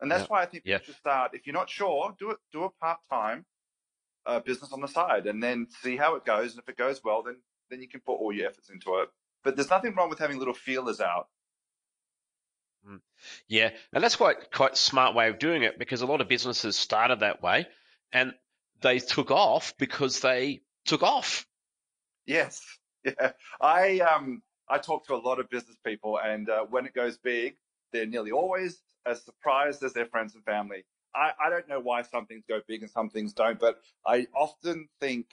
And 0.00 0.10
that's 0.10 0.22
yeah. 0.22 0.28
why 0.28 0.42
I 0.42 0.46
think 0.46 0.64
you 0.64 0.78
should 0.82 0.94
start. 0.96 1.32
If 1.34 1.46
you're 1.46 1.54
not 1.54 1.68
sure, 1.68 2.14
do 2.18 2.30
it. 2.30 2.38
Do 2.52 2.64
a 2.64 2.70
part 2.70 2.98
time 3.10 3.44
uh, 4.26 4.40
business 4.40 4.72
on 4.72 4.80
the 4.80 4.88
side, 4.88 5.26
and 5.26 5.42
then 5.42 5.66
see 5.82 5.96
how 5.96 6.14
it 6.14 6.24
goes. 6.24 6.52
And 6.52 6.62
if 6.62 6.68
it 6.68 6.78
goes 6.78 7.02
well, 7.04 7.22
then 7.22 7.36
then 7.68 7.82
you 7.82 7.88
can 7.88 8.00
put 8.00 8.14
all 8.14 8.32
your 8.32 8.48
efforts 8.48 8.70
into 8.70 8.94
it. 9.00 9.10
But 9.42 9.56
there's 9.56 9.70
nothing 9.70 9.94
wrong 9.94 10.10
with 10.10 10.18
having 10.18 10.38
little 10.38 10.54
feelers 10.54 11.00
out. 11.00 11.28
Mm. 12.88 13.00
Yeah, 13.48 13.70
and 13.92 14.02
that's 14.02 14.16
quite 14.16 14.50
quite 14.50 14.76
smart 14.76 15.14
way 15.14 15.28
of 15.28 15.38
doing 15.38 15.62
it 15.62 15.78
because 15.78 16.02
a 16.02 16.06
lot 16.06 16.20
of 16.20 16.28
businesses 16.28 16.76
started 16.76 17.20
that 17.20 17.42
way, 17.42 17.66
and 18.12 18.34
they 18.80 18.98
took 18.98 19.30
off 19.30 19.74
because 19.78 20.20
they 20.20 20.62
took 20.84 21.02
off. 21.02 21.46
Yes. 22.26 22.60
Yeah. 23.02 23.32
I 23.62 24.00
um 24.00 24.42
I 24.68 24.76
talk 24.76 25.06
to 25.06 25.14
a 25.14 25.16
lot 25.16 25.40
of 25.40 25.48
business 25.48 25.78
people, 25.86 26.18
and 26.18 26.50
uh, 26.50 26.66
when 26.68 26.84
it 26.84 26.92
goes 26.92 27.16
big, 27.16 27.56
they're 27.94 28.04
nearly 28.04 28.30
always 28.30 28.82
as 29.06 29.24
surprised 29.24 29.82
as 29.82 29.94
their 29.94 30.04
friends 30.04 30.34
and 30.34 30.44
family. 30.44 30.84
I, 31.14 31.32
I 31.42 31.48
don't 31.48 31.66
know 31.66 31.80
why 31.80 32.02
some 32.02 32.26
things 32.26 32.44
go 32.46 32.60
big 32.68 32.82
and 32.82 32.90
some 32.90 33.08
things 33.08 33.32
don't, 33.32 33.58
but 33.58 33.80
I 34.06 34.26
often 34.34 34.88
think 35.00 35.26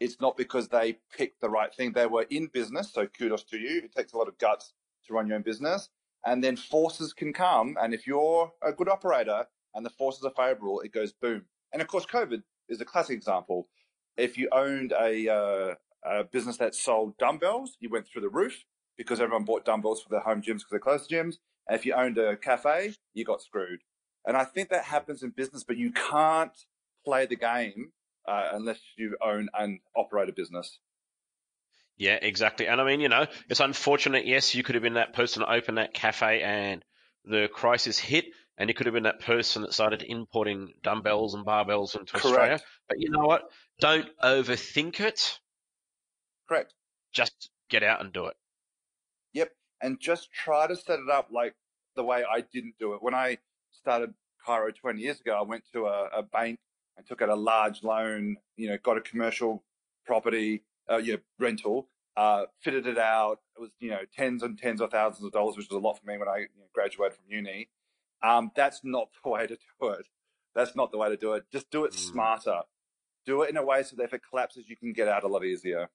it's 0.00 0.20
not 0.20 0.36
because 0.36 0.68
they 0.68 0.98
picked 1.16 1.40
the 1.40 1.50
right 1.50 1.74
thing. 1.74 1.92
They 1.92 2.06
were 2.06 2.26
in 2.30 2.46
business, 2.46 2.92
so 2.92 3.06
kudos 3.06 3.44
to 3.44 3.58
you. 3.58 3.82
It 3.84 3.94
takes 3.94 4.12
a 4.12 4.16
lot 4.16 4.28
of 4.28 4.38
guts 4.38 4.72
to 5.06 5.14
run 5.14 5.26
your 5.26 5.36
own 5.36 5.42
business. 5.42 5.88
And 6.24 6.42
then 6.42 6.56
forces 6.56 7.12
can 7.12 7.32
come. 7.32 7.76
And 7.80 7.94
if 7.94 8.06
you're 8.06 8.52
a 8.62 8.72
good 8.72 8.88
operator 8.88 9.46
and 9.74 9.84
the 9.84 9.90
forces 9.90 10.24
are 10.24 10.32
favorable, 10.36 10.80
it 10.80 10.92
goes 10.92 11.12
boom. 11.12 11.42
And 11.72 11.82
of 11.82 11.88
course, 11.88 12.06
COVID 12.06 12.42
is 12.68 12.80
a 12.80 12.84
classic 12.84 13.16
example. 13.16 13.68
If 14.16 14.36
you 14.36 14.48
owned 14.52 14.92
a, 14.92 15.28
uh, 15.28 15.74
a 16.04 16.24
business 16.24 16.56
that 16.58 16.74
sold 16.74 17.16
dumbbells, 17.18 17.76
you 17.80 17.88
went 17.88 18.06
through 18.06 18.22
the 18.22 18.28
roof 18.28 18.64
because 18.96 19.20
everyone 19.20 19.44
bought 19.44 19.64
dumbbells 19.64 20.02
for 20.02 20.08
their 20.08 20.20
home 20.20 20.42
gyms 20.42 20.58
because 20.58 20.72
they 20.72 20.78
closed 20.78 21.10
gyms. 21.10 21.36
And 21.68 21.78
if 21.78 21.86
you 21.86 21.94
owned 21.94 22.18
a 22.18 22.36
cafe, 22.36 22.94
you 23.14 23.24
got 23.24 23.42
screwed. 23.42 23.80
And 24.26 24.36
I 24.36 24.44
think 24.44 24.70
that 24.70 24.84
happens 24.84 25.22
in 25.22 25.30
business, 25.30 25.64
but 25.64 25.76
you 25.76 25.92
can't 25.92 26.56
play 27.04 27.26
the 27.26 27.36
game 27.36 27.92
uh, 28.28 28.50
unless 28.52 28.78
you 28.96 29.16
own 29.22 29.48
and 29.58 29.80
operate 29.96 30.28
a 30.28 30.32
business. 30.32 30.78
Yeah, 31.96 32.18
exactly. 32.20 32.68
And 32.68 32.80
I 32.80 32.84
mean, 32.84 33.00
you 33.00 33.08
know, 33.08 33.26
it's 33.48 33.60
unfortunate. 33.60 34.26
Yes, 34.26 34.54
you 34.54 34.62
could 34.62 34.76
have 34.76 34.82
been 34.82 34.94
that 34.94 35.14
person 35.14 35.40
that 35.40 35.50
opened 35.50 35.78
that 35.78 35.94
cafe 35.94 36.42
and 36.42 36.84
the 37.24 37.48
crisis 37.52 37.98
hit, 37.98 38.26
and 38.56 38.68
you 38.68 38.74
could 38.74 38.86
have 38.86 38.94
been 38.94 39.02
that 39.04 39.20
person 39.20 39.62
that 39.62 39.72
started 39.72 40.04
importing 40.06 40.74
dumbbells 40.82 41.34
and 41.34 41.44
barbells 41.44 41.98
into 41.98 42.12
Correct. 42.12 42.26
Australia. 42.26 42.60
But 42.88 43.00
you 43.00 43.10
know 43.10 43.24
what? 43.24 43.50
Don't 43.80 44.08
overthink 44.22 45.00
it. 45.00 45.38
Correct. 46.48 46.72
Just 47.12 47.50
get 47.68 47.82
out 47.82 48.00
and 48.00 48.12
do 48.12 48.26
it. 48.26 48.36
Yep. 49.32 49.50
And 49.82 49.98
just 50.00 50.32
try 50.32 50.66
to 50.66 50.76
set 50.76 51.00
it 51.00 51.10
up 51.10 51.28
like 51.32 51.54
the 51.96 52.04
way 52.04 52.24
I 52.30 52.42
didn't 52.42 52.74
do 52.78 52.94
it. 52.94 53.02
When 53.02 53.14
I 53.14 53.38
started 53.72 54.14
chiro 54.46 54.74
20 54.74 55.00
years 55.00 55.20
ago, 55.20 55.36
I 55.36 55.42
went 55.42 55.64
to 55.72 55.86
a, 55.86 56.08
a 56.18 56.22
bank 56.22 56.60
and 56.98 57.06
took 57.06 57.22
out 57.22 57.30
a 57.30 57.34
large 57.34 57.82
loan, 57.82 58.36
you 58.56 58.68
know, 58.68 58.76
got 58.82 58.98
a 58.98 59.00
commercial 59.00 59.62
property, 60.04 60.64
uh, 60.90 60.98
you 60.98 61.14
know, 61.14 61.18
rental, 61.38 61.88
uh, 62.16 62.44
fitted 62.60 62.86
it 62.86 62.98
out. 62.98 63.40
It 63.56 63.60
was, 63.60 63.70
you 63.78 63.90
know, 63.90 64.00
tens 64.14 64.42
and 64.42 64.58
tens 64.58 64.80
of 64.80 64.90
thousands 64.90 65.24
of 65.24 65.32
dollars, 65.32 65.56
which 65.56 65.68
was 65.70 65.76
a 65.76 65.80
lot 65.80 65.98
for 65.98 66.06
me 66.06 66.18
when 66.18 66.28
I 66.28 66.38
you 66.38 66.58
know, 66.58 66.66
graduated 66.74 67.16
from 67.16 67.24
uni. 67.28 67.68
Um, 68.22 68.50
that's 68.54 68.80
not 68.82 69.08
the 69.24 69.30
way 69.30 69.46
to 69.46 69.56
do 69.80 69.88
it. 69.88 70.06
That's 70.54 70.74
not 70.74 70.90
the 70.90 70.98
way 70.98 71.08
to 71.08 71.16
do 71.16 71.34
it. 71.34 71.44
Just 71.52 71.70
do 71.70 71.84
it 71.84 71.92
mm. 71.92 71.98
smarter. 71.98 72.62
Do 73.24 73.42
it 73.42 73.50
in 73.50 73.56
a 73.56 73.64
way 73.64 73.82
so 73.84 73.96
that 73.96 74.04
if 74.04 74.14
it 74.14 74.22
collapses, 74.28 74.68
you 74.68 74.76
can 74.76 74.92
get 74.92 75.06
out 75.06 75.22
a 75.22 75.28
lot 75.28 75.44
easier. 75.44 75.88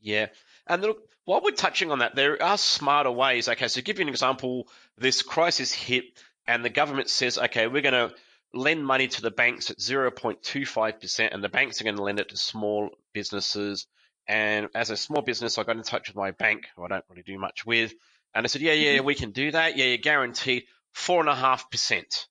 Yeah. 0.00 0.26
And 0.66 0.82
look, 0.82 1.02
while 1.24 1.40
we're 1.42 1.52
touching 1.52 1.90
on 1.90 2.00
that, 2.00 2.14
there 2.14 2.42
are 2.42 2.58
smarter 2.58 3.10
ways. 3.10 3.48
Okay, 3.48 3.68
so 3.68 3.80
give 3.82 3.98
you 3.98 4.02
an 4.02 4.08
example. 4.08 4.68
This 4.98 5.22
crisis 5.22 5.72
hit, 5.72 6.04
and 6.46 6.64
the 6.64 6.70
government 6.70 7.10
says, 7.10 7.38
okay, 7.38 7.66
we're 7.66 7.82
going 7.82 8.08
to 8.08 8.14
lend 8.54 8.86
money 8.86 9.08
to 9.08 9.22
the 9.22 9.30
banks 9.30 9.70
at 9.70 9.78
0.25%, 9.78 11.28
and 11.32 11.42
the 11.42 11.48
banks 11.48 11.80
are 11.80 11.84
going 11.84 11.96
to 11.96 12.02
lend 12.02 12.20
it 12.20 12.30
to 12.30 12.36
small 12.36 12.90
businesses. 13.12 13.86
And 14.28 14.68
as 14.74 14.90
a 14.90 14.96
small 14.96 15.22
business, 15.22 15.58
I 15.58 15.62
got 15.62 15.76
in 15.76 15.82
touch 15.82 16.08
with 16.08 16.16
my 16.16 16.32
bank, 16.32 16.66
who 16.76 16.84
I 16.84 16.88
don't 16.88 17.04
really 17.08 17.22
do 17.22 17.38
much 17.38 17.64
with, 17.64 17.94
and 18.36 18.44
I 18.44 18.48
said, 18.48 18.60
yeah, 18.60 18.74
yeah, 18.74 18.96
mm-hmm. 18.98 19.06
we 19.06 19.14
can 19.14 19.30
do 19.30 19.50
that. 19.52 19.78
Yeah, 19.78 19.86
you're 19.86 19.96
guaranteed 19.96 20.64
four 20.92 21.20
and 21.20 21.28
a 21.28 21.34
half 21.34 21.70
percent. 21.70 22.26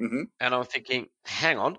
Mm-hmm. 0.00 0.22
And 0.38 0.54
I'm 0.54 0.64
thinking, 0.64 1.06
hang 1.24 1.58
on, 1.58 1.78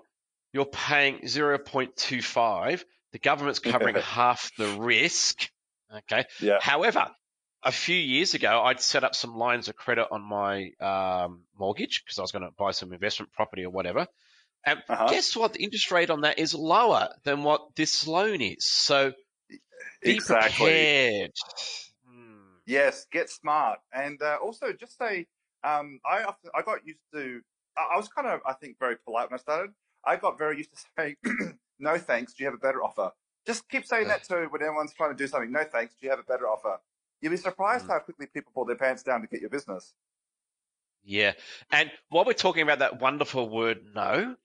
you're 0.52 0.66
paying 0.66 1.20
0.25. 1.20 2.84
The 3.12 3.18
government's 3.18 3.58
covering 3.58 3.96
half 4.02 4.50
the 4.58 4.76
risk. 4.78 5.48
Okay. 5.96 6.26
Yeah. 6.40 6.58
However, 6.60 7.10
a 7.62 7.72
few 7.72 7.96
years 7.96 8.34
ago, 8.34 8.62
I'd 8.62 8.80
set 8.80 9.04
up 9.04 9.14
some 9.14 9.36
lines 9.36 9.68
of 9.68 9.76
credit 9.76 10.08
on 10.10 10.22
my 10.22 10.70
um, 10.80 11.42
mortgage 11.58 12.02
because 12.04 12.18
I 12.18 12.22
was 12.22 12.32
going 12.32 12.44
to 12.44 12.50
buy 12.56 12.70
some 12.70 12.92
investment 12.92 13.32
property 13.32 13.64
or 13.64 13.70
whatever. 13.70 14.06
And 14.64 14.82
uh-huh. 14.88 15.08
guess 15.08 15.36
what? 15.36 15.52
The 15.54 15.62
interest 15.64 15.90
rate 15.90 16.10
on 16.10 16.22
that 16.22 16.38
is 16.38 16.54
lower 16.54 17.08
than 17.24 17.42
what 17.42 17.74
this 17.76 18.06
loan 18.06 18.40
is. 18.40 18.66
So 18.66 19.12
be 20.02 20.14
exactly. 20.14 20.66
prepared. 20.66 21.32
Hmm. 22.06 22.56
Yes, 22.66 23.06
get 23.10 23.30
smart, 23.30 23.80
and 23.92 24.20
uh, 24.22 24.38
also 24.42 24.72
just 24.72 24.98
say. 24.98 25.26
Um, 25.62 26.00
I 26.10 26.22
often, 26.22 26.50
I 26.54 26.62
got 26.62 26.86
used 26.86 27.00
to. 27.12 27.42
I 27.76 27.96
was 27.96 28.08
kind 28.08 28.26
of 28.26 28.40
I 28.46 28.54
think 28.54 28.78
very 28.78 28.96
polite 28.96 29.30
when 29.30 29.38
I 29.38 29.42
started. 29.42 29.72
I 30.04 30.16
got 30.16 30.38
very 30.38 30.56
used 30.56 30.70
to 30.72 30.78
saying, 30.96 31.16
"No 31.78 31.98
thanks. 31.98 32.32
Do 32.32 32.42
you 32.42 32.46
have 32.46 32.54
a 32.54 32.62
better 32.62 32.82
offer?" 32.82 33.10
Just 33.46 33.68
keep 33.68 33.84
saying 33.86 34.08
that 34.08 34.24
to 34.24 34.46
when 34.50 34.62
anyone's 34.62 34.94
trying 34.94 35.10
to 35.10 35.16
do 35.16 35.26
something. 35.26 35.52
No 35.52 35.64
thanks. 35.64 35.94
Do 35.94 36.06
you 36.06 36.10
have 36.10 36.18
a 36.18 36.24
better 36.24 36.46
offer? 36.48 36.78
You'd 37.20 37.30
be 37.30 37.36
surprised 37.36 37.86
mm. 37.86 37.88
how 37.88 37.98
quickly 37.98 38.26
people 38.26 38.52
pull 38.54 38.64
their 38.64 38.76
pants 38.76 39.02
down 39.02 39.20
to 39.20 39.26
get 39.26 39.40
your 39.40 39.50
business. 39.50 39.92
Yeah. 41.04 41.32
And 41.70 41.90
while 42.08 42.24
we're 42.24 42.32
talking 42.32 42.62
about 42.62 42.80
that 42.80 43.00
wonderful 43.00 43.48
word 43.48 43.80
no, 43.94 44.36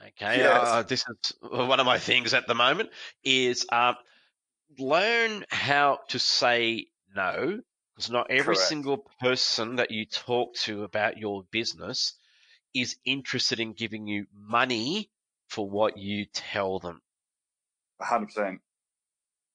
okay, 0.00 0.38
yes. 0.38 0.60
uh, 0.62 0.82
this 0.82 1.04
is 1.08 1.32
one 1.40 1.80
of 1.80 1.86
my 1.86 1.98
things 1.98 2.34
at 2.34 2.46
the 2.46 2.54
moment, 2.54 2.90
is 3.24 3.66
um, 3.72 3.96
learn 4.78 5.44
how 5.50 6.00
to 6.08 6.18
say 6.18 6.86
no, 7.14 7.60
because 7.94 8.10
not 8.10 8.30
every 8.30 8.56
Correct. 8.56 8.68
single 8.68 9.06
person 9.20 9.76
that 9.76 9.90
you 9.90 10.06
talk 10.06 10.54
to 10.54 10.84
about 10.84 11.18
your 11.18 11.44
business 11.50 12.14
is 12.74 12.96
interested 13.04 13.60
in 13.60 13.72
giving 13.72 14.06
you 14.06 14.26
money 14.34 15.10
for 15.48 15.68
what 15.68 15.98
you 15.98 16.24
tell 16.32 16.78
them. 16.78 17.02
100%. 18.00 18.58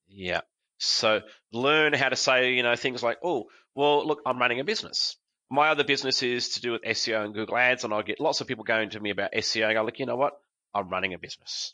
Yeah. 0.08 0.42
So 0.78 1.22
learn 1.52 1.94
how 1.94 2.10
to 2.10 2.16
say, 2.16 2.54
you 2.54 2.64
know, 2.64 2.76
things 2.76 3.02
like, 3.04 3.18
oh, 3.24 3.46
well, 3.76 4.06
look, 4.06 4.22
I'm 4.26 4.40
running 4.40 4.60
a 4.60 4.64
business. 4.64 5.18
My 5.50 5.70
other 5.70 5.84
business 5.84 6.24
is 6.24 6.50
to 6.50 6.62
do 6.62 6.74
with 6.74 6.84
SEO 6.84 7.24
and 7.24 7.34
Google 7.34 7.58
Ads, 7.58 7.84
and 7.84 7.94
I 7.94 8.02
get 8.02 8.20
lots 8.20 8.42
of 8.42 8.48
people 8.48 8.64
going 8.64 8.90
to 8.90 9.00
me 9.00 9.12
about 9.12 9.32
SEO. 9.34 9.66
I 9.66 9.74
go, 9.74 9.84
look, 9.84 10.00
you 10.00 10.06
know 10.06 10.18
what? 10.18 10.34
I'm 10.74 10.90
running 10.90 11.14
a 11.14 11.20
business. 11.20 11.74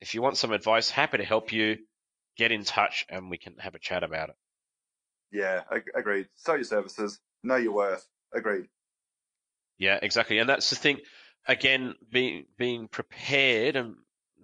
If 0.00 0.14
you 0.14 0.22
want 0.22 0.36
some 0.36 0.52
advice, 0.52 0.90
happy 0.90 1.18
to 1.18 1.24
help 1.24 1.52
you. 1.52 1.78
Get 2.36 2.52
in 2.52 2.64
touch, 2.64 3.06
and 3.08 3.30
we 3.30 3.38
can 3.38 3.54
have 3.58 3.74
a 3.74 3.78
chat 3.78 4.02
about 4.02 4.28
it. 4.28 4.34
Yeah, 5.32 5.62
agreed. 5.94 6.28
Sell 6.34 6.56
your 6.56 6.64
services, 6.64 7.18
know 7.42 7.56
your 7.56 7.72
worth. 7.72 8.06
Agreed. 8.34 8.66
Yeah, 9.78 9.98
exactly. 10.02 10.38
And 10.38 10.48
that's 10.48 10.68
the 10.68 10.76
thing. 10.76 10.98
Again, 11.48 11.94
being 12.12 12.44
being 12.58 12.88
prepared 12.88 13.76
and 13.76 13.94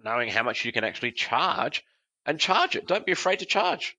knowing 0.03 0.29
how 0.29 0.41
much 0.41 0.65
you 0.65 0.71
can 0.71 0.83
actually 0.83 1.11
charge 1.11 1.83
and 2.25 2.39
charge 2.39 2.75
it. 2.75 2.87
Don't 2.87 3.05
be 3.05 3.11
afraid 3.11 3.39
to 3.39 3.45
charge. 3.45 3.97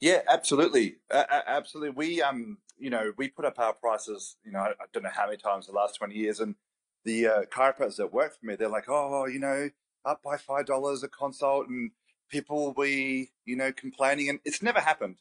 Yeah, 0.00 0.20
absolutely, 0.28 0.96
uh, 1.10 1.24
absolutely. 1.46 1.90
We 1.90 2.22
um, 2.22 2.58
you 2.76 2.90
know, 2.90 3.12
we 3.16 3.28
put 3.28 3.44
up 3.44 3.58
our 3.58 3.72
prices. 3.72 4.36
You 4.44 4.52
know, 4.52 4.60
I 4.60 4.72
don't 4.92 5.02
know 5.02 5.10
how 5.14 5.26
many 5.26 5.38
times 5.38 5.66
the 5.66 5.72
last 5.72 5.96
twenty 5.96 6.16
years, 6.16 6.40
and 6.40 6.56
the 7.04 7.26
uh, 7.26 7.42
chiropractors 7.50 7.96
that 7.96 8.12
work 8.12 8.38
for 8.38 8.46
me, 8.46 8.56
they're 8.56 8.68
like, 8.68 8.88
oh, 8.88 9.26
you 9.26 9.38
know, 9.38 9.70
up 10.04 10.22
by 10.22 10.36
five 10.36 10.66
dollars 10.66 11.02
a 11.02 11.08
consult, 11.08 11.68
and 11.68 11.92
people 12.28 12.64
will 12.64 12.84
be, 12.84 13.30
you 13.44 13.56
know, 13.56 13.72
complaining, 13.72 14.28
and 14.28 14.40
it's 14.44 14.62
never 14.62 14.80
happened. 14.80 15.16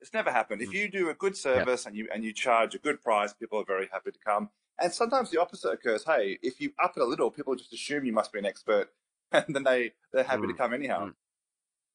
It's 0.00 0.12
never 0.12 0.30
happened. 0.30 0.62
If 0.62 0.70
mm. 0.70 0.74
you 0.74 0.90
do 0.90 1.10
a 1.10 1.14
good 1.14 1.36
service 1.36 1.86
and 1.86 1.96
you 1.96 2.08
and 2.12 2.22
you 2.22 2.32
charge 2.32 2.74
a 2.74 2.78
good 2.78 3.02
price, 3.02 3.32
people 3.32 3.60
are 3.60 3.64
very 3.64 3.88
happy 3.90 4.12
to 4.12 4.18
come. 4.24 4.50
And 4.80 4.92
sometimes 4.92 5.30
the 5.30 5.40
opposite 5.40 5.70
occurs. 5.70 6.04
Hey, 6.04 6.38
if 6.42 6.60
you 6.60 6.72
up 6.82 6.96
it 6.96 7.02
a 7.02 7.06
little, 7.06 7.32
people 7.32 7.56
just 7.56 7.72
assume 7.72 8.04
you 8.04 8.12
must 8.12 8.32
be 8.32 8.38
an 8.38 8.46
expert 8.46 8.90
and 9.46 9.54
then 9.54 9.64
they 9.64 9.92
they're 10.12 10.24
happy 10.24 10.42
mm. 10.42 10.48
to 10.48 10.54
come 10.54 10.74
anyhow. 10.74 11.06
Mm. 11.06 11.14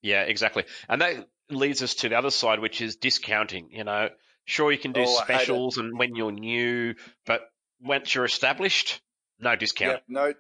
Yeah, 0.02 0.22
exactly. 0.24 0.66
And 0.90 1.02
that 1.02 1.28
leads 1.50 1.82
us 1.82 1.96
to 1.96 2.10
the 2.10 2.18
other 2.18 2.32
side, 2.32 2.60
which 2.60 2.82
is 2.82 2.98
discounting. 2.98 3.70
You 3.72 3.84
know, 3.84 4.10
sure 4.46 4.72
you 4.72 4.78
can 4.78 4.92
do 4.92 5.04
oh, 5.08 5.22
specials 5.22 5.78
and 5.78 5.98
when 5.98 6.16
you're 6.16 6.32
new, 6.32 6.96
but 7.26 7.42
once 7.82 8.14
you're 8.14 8.26
established, 8.26 9.02
no 9.40 9.56
discount. 9.56 10.02
Yeah, 10.08 10.26
no, 10.26 10.34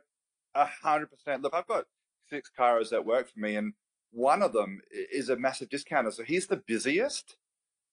a 0.56 0.66
hundred 0.66 1.10
percent. 1.12 1.42
Look, 1.42 1.54
I've 1.54 1.68
got 1.68 1.86
six 2.30 2.52
chiros 2.58 2.90
that 2.90 3.06
work 3.06 3.30
for 3.30 3.40
me, 3.40 3.56
and 3.56 3.74
one 4.12 4.42
of 4.42 4.54
them 4.54 4.82
is 4.92 5.30
a 5.30 5.36
massive 5.36 5.70
discounter. 5.70 6.12
So 6.12 6.24
he's 6.24 6.48
the 6.48 6.58
busiest, 6.58 7.38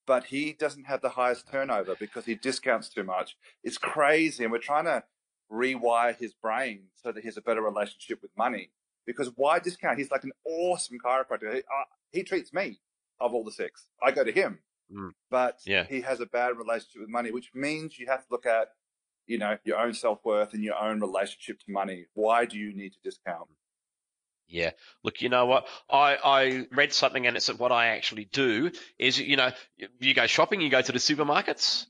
but 0.07 0.25
he 0.25 0.53
doesn't 0.53 0.85
have 0.85 1.01
the 1.01 1.11
highest 1.11 1.49
turnover 1.51 1.95
because 1.99 2.25
he 2.25 2.35
discounts 2.35 2.89
too 2.89 3.05
much. 3.05 3.37
It's 3.63 3.79
crazy, 3.79 4.45
and 4.45 4.53
we're 4.53 4.59
trying 4.59 4.85
to 4.85 5.05
rewire 5.51 6.17
his 6.17 6.33
brain 6.35 6.85
so 6.95 7.13
that 7.13 7.21
he 7.21 7.27
has 7.27 7.37
a 7.37 7.43
better 7.43 7.63
relationship 7.63 8.23
with 8.23 8.31
money. 8.37 8.71
Because 9.17 9.33
why 9.37 9.59
discount? 9.59 9.99
He's 9.99 10.11
like 10.11 10.25
an 10.25 10.33
awesome 10.45 10.99
chiropractor. 11.05 11.55
He, 11.55 11.59
uh, 11.59 11.85
he 12.13 12.23
treats 12.23 12.53
me 12.53 12.81
of 13.21 13.35
all 13.35 13.45
the 13.45 13.53
six. 13.53 13.87
I 14.03 14.11
go 14.11 14.25
to 14.25 14.33
him, 14.33 14.59
mm. 14.93 15.11
but 15.31 15.61
yeah. 15.67 15.85
he 15.85 16.01
has 16.03 16.21
a 16.21 16.27
bad 16.27 16.57
relationship 16.57 17.03
with 17.03 17.11
money, 17.11 17.31
which 17.31 17.51
means 17.55 17.99
you 17.99 18.07
have 18.07 18.21
to 18.21 18.27
look 18.31 18.47
at, 18.47 18.69
you 19.27 19.39
know, 19.39 19.59
your 19.65 19.79
own 19.79 19.95
self 19.95 20.25
worth 20.25 20.55
and 20.55 20.65
your 20.65 20.77
own 20.77 21.01
relationship 21.01 21.61
to 21.61 21.73
money. 21.73 22.07
Why 22.15 22.45
do 22.47 22.57
you 22.57 22.75
need 22.75 22.93
to 22.93 22.99
discount? 23.03 23.49
Yeah. 24.51 24.71
Look, 25.05 25.23
you 25.23 25.29
know 25.29 25.47
what? 25.47 25.69
I, 25.89 26.17
I 26.23 26.67
read 26.73 26.93
something 26.93 27.27
and 27.27 27.37
it's 27.37 27.49
what 27.49 27.71
I 27.71 27.89
actually 27.89 28.29
do 28.33 28.73
is, 28.99 29.19
you 29.19 29.37
know, 29.37 29.53
you 30.01 30.13
go 30.13 30.27
shopping, 30.27 30.61
you 30.61 30.71
go 30.71 30.83
to 30.83 30.93
the 30.93 30.99
supermarkets. 30.99 31.87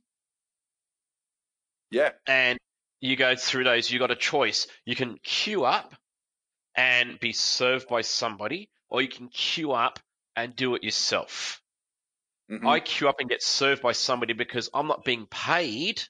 Yeah. 1.91 2.11
And 2.27 2.59
you 3.01 3.17
go 3.17 3.35
through 3.35 3.65
those, 3.65 3.91
you 3.91 3.99
got 3.99 4.11
a 4.11 4.17
choice. 4.17 4.67
You 4.85 4.95
can 4.95 5.19
queue 5.23 5.65
up 5.65 5.95
and 6.81 7.21
be 7.21 7.33
served 7.35 7.89
by 7.89 8.01
somebody, 8.01 8.71
or 8.89 9.03
you 9.03 9.09
can 9.09 9.29
queue 9.29 9.73
up 9.73 9.99
and 10.35 10.57
do 10.57 10.75
it 10.75 10.83
yourself. 10.83 11.61
Mm-hmm. 12.51 12.67
I 12.67 12.81
queue 12.81 13.07
up 13.07 13.21
and 13.21 13.29
get 13.29 13.43
served 13.43 13.83
by 13.83 13.93
somebody 13.93 14.33
because 14.33 14.71
I'm 14.73 14.87
not 14.87 15.05
being 15.05 15.27
paid 15.27 16.03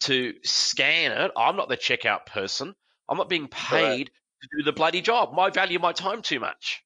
to 0.00 0.34
scan 0.42 1.12
it. 1.12 1.30
I'm 1.36 1.56
not 1.56 1.68
the 1.68 1.76
checkout 1.76 2.26
person. 2.26 2.74
I'm 3.08 3.16
not 3.16 3.28
being 3.28 3.46
paid 3.46 4.10
to 4.42 4.48
do 4.58 4.64
the 4.64 4.72
bloody 4.72 5.02
job. 5.02 5.38
I 5.38 5.50
value 5.50 5.78
my 5.78 5.92
time 5.92 6.22
too 6.22 6.40
much. 6.40 6.82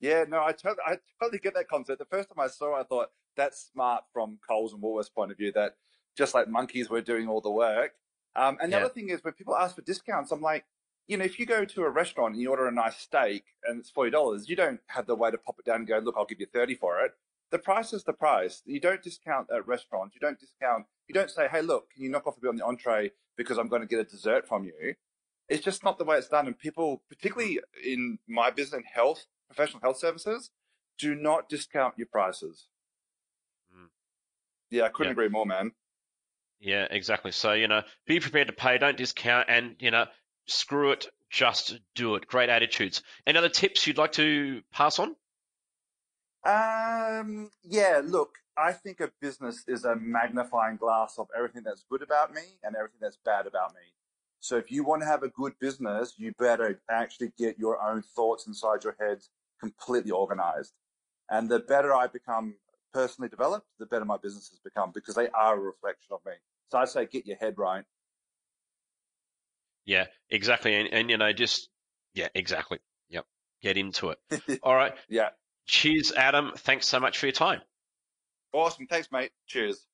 Yeah, 0.00 0.24
no, 0.28 0.38
I 0.38 0.52
totally, 0.52 0.82
I 0.86 0.98
totally 1.20 1.40
get 1.40 1.54
that 1.54 1.68
concept. 1.68 1.98
The 1.98 2.04
first 2.04 2.28
time 2.28 2.42
I 2.44 2.48
saw 2.48 2.76
it, 2.76 2.80
I 2.80 2.84
thought 2.84 3.08
that's 3.36 3.70
smart 3.72 4.04
from 4.12 4.38
Coles 4.48 4.72
and 4.72 4.80
Woolworths' 4.80 5.12
point 5.12 5.32
of 5.32 5.36
view 5.36 5.50
that 5.52 5.74
just 6.16 6.32
like 6.32 6.48
monkeys 6.48 6.88
were 6.88 7.00
doing 7.00 7.26
all 7.28 7.40
the 7.40 7.50
work. 7.50 7.92
Um, 8.36 8.58
and 8.60 8.72
the 8.72 8.76
yeah. 8.76 8.84
other 8.84 8.94
thing 8.94 9.08
is 9.10 9.24
when 9.24 9.34
people 9.34 9.56
ask 9.56 9.74
for 9.74 9.82
discounts, 9.82 10.30
I'm 10.30 10.42
like, 10.42 10.64
you 11.06 11.16
know, 11.16 11.24
if 11.24 11.38
you 11.38 11.46
go 11.46 11.64
to 11.64 11.82
a 11.82 11.90
restaurant 11.90 12.34
and 12.34 12.42
you 12.42 12.50
order 12.50 12.66
a 12.66 12.72
nice 12.72 12.96
steak 12.96 13.44
and 13.64 13.80
it's 13.80 13.90
forty 13.90 14.10
dollars, 14.10 14.48
you 14.48 14.56
don't 14.56 14.80
have 14.86 15.06
the 15.06 15.14
way 15.14 15.30
to 15.30 15.38
pop 15.38 15.56
it 15.58 15.64
down 15.64 15.76
and 15.76 15.86
go, 15.86 15.98
look, 15.98 16.14
I'll 16.16 16.24
give 16.24 16.40
you 16.40 16.46
thirty 16.46 16.74
for 16.74 17.00
it. 17.00 17.12
The 17.50 17.58
price 17.58 17.92
is 17.92 18.04
the 18.04 18.12
price. 18.12 18.62
You 18.64 18.80
don't 18.80 19.02
discount 19.02 19.48
at 19.54 19.66
restaurants. 19.66 20.14
You 20.14 20.20
don't 20.20 20.40
discount. 20.40 20.86
You 21.06 21.14
don't 21.14 21.30
say, 21.30 21.46
hey, 21.48 21.60
look, 21.60 21.90
can 21.90 22.02
you 22.02 22.10
knock 22.10 22.26
off 22.26 22.36
a 22.36 22.40
bit 22.40 22.48
on 22.48 22.56
the 22.56 22.64
entree 22.64 23.12
because 23.36 23.58
I'm 23.58 23.68
going 23.68 23.82
to 23.82 23.88
get 23.88 24.00
a 24.00 24.04
dessert 24.04 24.46
from 24.48 24.64
you. 24.64 24.94
It's 25.48 25.64
just 25.64 25.84
not 25.84 25.98
the 25.98 26.04
way 26.04 26.16
it's 26.16 26.28
done. 26.28 26.46
And 26.46 26.58
people, 26.58 27.02
particularly 27.08 27.60
in 27.84 28.18
my 28.28 28.50
business 28.50 28.78
and 28.78 28.84
health, 28.92 29.26
professional 29.46 29.80
health 29.82 29.98
services, 29.98 30.50
do 30.98 31.14
not 31.14 31.48
discount 31.48 31.94
your 31.98 32.06
prices. 32.10 32.68
Mm. 33.74 33.88
Yeah, 34.70 34.84
I 34.84 34.88
couldn't 34.88 35.10
yeah. 35.10 35.12
agree 35.12 35.28
more, 35.28 35.46
man. 35.46 35.72
Yeah, 36.60 36.86
exactly. 36.90 37.32
So, 37.32 37.52
you 37.52 37.68
know, 37.68 37.82
be 38.06 38.20
prepared 38.20 38.46
to 38.46 38.54
pay, 38.54 38.78
don't 38.78 38.96
discount, 38.96 39.48
and, 39.50 39.76
you 39.80 39.90
know, 39.90 40.06
screw 40.46 40.92
it, 40.92 41.06
just 41.30 41.78
do 41.94 42.14
it. 42.14 42.26
Great 42.26 42.48
attitudes. 42.48 43.02
Any 43.26 43.38
other 43.38 43.48
tips 43.48 43.86
you'd 43.86 43.98
like 43.98 44.12
to 44.12 44.62
pass 44.72 44.98
on? 44.98 45.16
Um, 46.44 47.50
yeah, 47.62 48.00
look, 48.04 48.36
I 48.56 48.72
think 48.72 49.00
a 49.00 49.10
business 49.20 49.64
is 49.66 49.84
a 49.84 49.96
magnifying 49.96 50.76
glass 50.76 51.18
of 51.18 51.28
everything 51.36 51.62
that's 51.64 51.84
good 51.90 52.02
about 52.02 52.32
me 52.34 52.42
and 52.62 52.76
everything 52.76 52.98
that's 53.00 53.18
bad 53.24 53.46
about 53.46 53.74
me. 53.74 53.80
So 54.40 54.56
if 54.56 54.70
you 54.70 54.84
want 54.84 55.02
to 55.02 55.06
have 55.06 55.22
a 55.22 55.28
good 55.28 55.54
business, 55.58 56.14
you 56.18 56.32
better 56.38 56.80
actually 56.90 57.32
get 57.38 57.58
your 57.58 57.82
own 57.82 58.02
thoughts 58.02 58.46
inside 58.46 58.84
your 58.84 58.94
head 59.00 59.22
completely 59.58 60.10
organized. 60.10 60.74
And 61.30 61.48
the 61.48 61.60
better 61.60 61.94
I 61.94 62.06
become 62.06 62.56
personally 62.92 63.30
developed, 63.30 63.66
the 63.78 63.86
better 63.86 64.04
my 64.04 64.18
business 64.18 64.50
has 64.50 64.60
become 64.60 64.92
because 64.94 65.14
they 65.14 65.28
are 65.30 65.56
a 65.56 65.60
reflection 65.60 66.12
of 66.12 66.20
me. 66.26 66.32
So 66.70 66.78
I 66.78 66.84
say 66.84 67.06
get 67.06 67.26
your 67.26 67.38
head 67.38 67.54
right. 67.56 67.84
Yeah, 69.84 70.06
exactly. 70.30 70.74
And, 70.74 70.88
and 70.92 71.10
you 71.10 71.18
know, 71.18 71.32
just, 71.32 71.68
yeah, 72.14 72.28
exactly. 72.34 72.78
Yep. 73.10 73.26
Get 73.62 73.76
into 73.76 74.10
it. 74.10 74.60
All 74.62 74.74
right. 74.74 74.94
yeah. 75.08 75.30
Cheers, 75.66 76.12
Adam. 76.12 76.52
Thanks 76.56 76.86
so 76.86 77.00
much 77.00 77.18
for 77.18 77.26
your 77.26 77.32
time. 77.32 77.60
Awesome. 78.52 78.86
Thanks, 78.86 79.10
mate. 79.10 79.32
Cheers. 79.46 79.86